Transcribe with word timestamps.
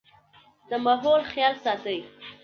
د 0.69 0.71
ماحول 0.85 1.21
خيال 1.31 1.55
ساتئ 1.63 1.99